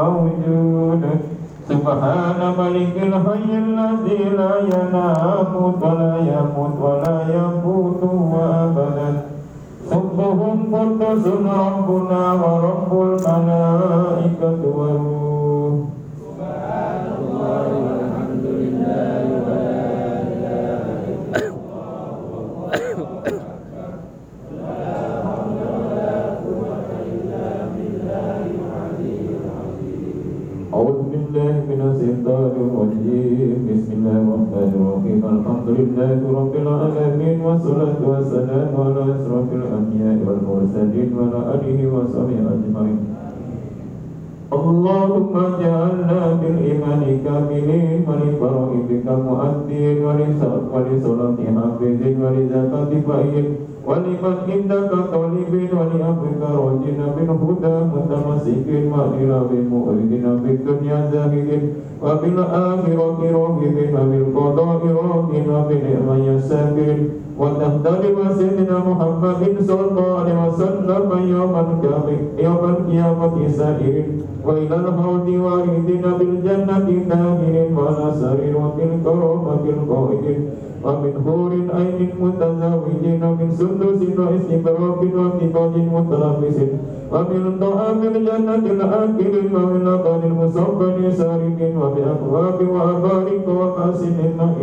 موجود 0.00 1.02
سبحان 1.68 2.40
ملك 2.58 2.96
الحي 3.08 3.58
الذي 3.58 4.24
لا 4.38 4.54
ينام 4.58 5.56
ولا 5.82 6.16
يموت 6.30 6.76
ولا 6.84 7.18
يموت 7.34 8.02
وابدا 8.32 9.10
سبه 9.90 10.40
قدس 10.72 11.26
ربنا 11.28 12.22
ورب 12.42 12.90
الملائكه 13.02 14.66
والروح 14.76 15.33
من 31.68 31.80
الشيطان 31.88 32.44
الرجيم 32.64 33.68
بسم 33.68 33.92
الله 33.98 34.20
الرحمن 34.22 34.70
الرحيم 34.80 35.20
الحمد 35.34 35.68
لله 35.78 36.16
رب 36.40 36.54
العالمين 36.62 37.40
والصلاة 37.40 37.96
والسلام 38.10 38.68
على 38.84 39.00
أشرف 39.16 39.48
الأنبياء 39.60 40.16
والمرسلين 40.26 41.08
وعلى 41.16 41.38
آله 41.54 41.78
وصحبه 41.94 42.38
أجمعين 42.54 42.98
اللهم 44.52 45.30
اجعلنا 45.46 46.20
بالإيمان 46.40 47.02
كاملين 47.24 47.83
kifaru 48.44 48.74
ibika 48.80 49.16
muaddin 49.16 50.04
wa 50.04 50.14
li 50.14 50.26
salati 51.02 51.44
hafizin 51.54 52.20
wa 52.22 52.30
li 52.30 52.46
zakati 52.52 52.96
fa'in 53.08 53.46
wa 53.86 53.96
li 54.04 54.12
man 54.22 54.36
indaka 54.56 54.98
talibin 55.12 55.70
wa 55.76 55.84
li 55.92 55.96
abrika 56.02 56.48
rojina 56.58 57.06
min 57.16 57.28
huda 57.40 57.72
mutamasikin 57.90 58.88
wa 58.92 59.12
ila 59.20 59.44
bi 59.48 59.58
mu'idina 59.70 60.32
bi 60.44 60.56
dunya 60.66 60.98
zahidin 61.12 61.64
wa 62.00 62.16
bil 62.22 62.38
akhirati 62.40 63.26
rohibin 63.36 63.88
wa 63.92 64.02
bil 64.08 64.24
kodohi 64.32 64.90
وبرئ 65.54 65.96
ويسكر 66.08 66.96
وتختلف 67.38 68.16
سيدنا 68.38 68.78
محمد 68.90 69.42
صلى 69.66 69.84
الله 69.90 70.08
عليه 70.20 70.36
وسلم 70.46 71.02
يوم 71.34 71.54
يوم 72.38 72.64
القيامة 72.76 73.48
سعير 73.48 74.04
وإلى 74.46 74.76
الحوض 74.76 75.28
واردنا 75.44 76.10
بالجنة 76.18 76.86
داخل 77.10 77.56
وعلى 77.76 78.08
سرير 78.20 78.54
وبالكرامة 78.56 79.64
القائد 79.74 80.24
ومن 80.84 81.12
حور 81.24 81.52
عين 81.74 82.10
متزوجين 82.22 83.22
ومن 83.24 83.50
سندس 83.58 84.00
واستبراب 84.18 85.00
وارتباج 85.16 85.74
متلبس 85.94 86.58
ومن 87.12 87.42
طعام 87.60 88.00
الجنة 88.02 88.64
الآكل 88.74 89.34
ومن 89.54 89.78
لبن 89.86 90.20
المصفى 90.30 91.12
شارب 91.18 91.60
وبأكواب 91.80 92.58
وأبارك 92.74 93.48
وقاسم 93.60 94.12
مئن 94.38 94.54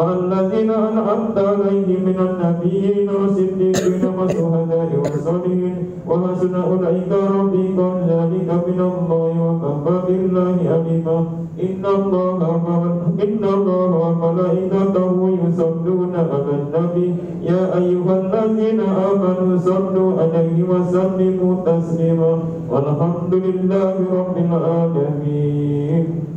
الذين 0.00 0.70
أنعمت 0.70 1.38
عليهم 1.38 2.00
من 2.08 2.16
النبيين 2.28 3.08
والصديقين 3.10 4.14
والشهداء 4.18 4.90
والصالحين 4.98 5.74
وحسن 6.08 6.54
أولئك 6.54 7.12
رفيقا 7.12 8.00
ذلك 8.08 8.52
من 8.68 8.80
الله 8.80 9.34
وكفى 9.44 9.96
بالله 10.12 10.56
عليما 10.70 11.26
إن 11.62 11.86
الله 11.86 12.84
إن 13.24 13.44
الله 13.44 13.90
وملائكته 14.22 15.38
يصلون 15.48 16.12
على 16.14 16.52
النبي 16.52 17.08
يا 17.42 17.76
أيها 17.78 18.14
الذين 18.20 18.80
آمنوا 18.80 19.58
صلوا 19.58 20.12
عليه 20.20 20.62
وسلموا 20.62 21.54
تسليما 21.66 22.32
والحمد 22.70 23.34
لله 23.34 23.94
رب 24.18 24.36
العالمين 24.36 26.35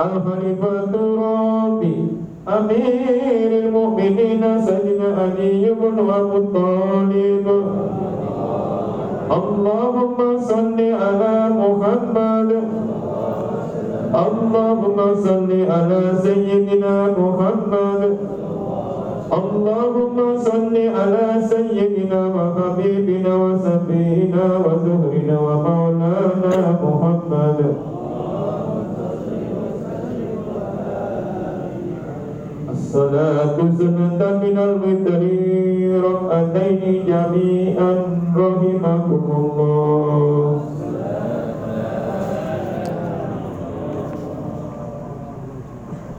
الخليفة 0.00 0.84
ربي 1.66 2.06
أمير 2.48 3.64
المؤمنين 3.64 4.60
سيدنا 4.60 5.10
علي 5.16 5.74
بن 5.80 5.98
أبو 6.10 6.38
طالب 6.54 7.46
اللهم 9.38 10.38
صل 10.40 10.78
على 10.80 11.34
محمد 11.60 12.50
اللهم 14.28 15.14
صل 15.24 15.50
على 15.70 16.00
سيدنا 16.22 16.94
محمد 17.20 18.16
اللهم 19.38 20.18
صل 20.38 20.74
على 20.76 21.28
سيدنا 21.52 22.20
وحبيبنا 22.38 23.34
وسفينا 23.36 24.46
وزهرنا 24.64 25.36
ومولانا 25.40 26.78
محمد 26.84 27.87
صلاة 32.92 33.56
سنة 33.78 34.22
من 34.42 34.56
المترين 34.66 36.00
ركعتين 36.02 37.04
جميعا 37.06 37.57